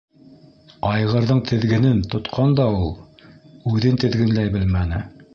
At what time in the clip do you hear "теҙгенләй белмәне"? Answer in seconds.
4.05-5.03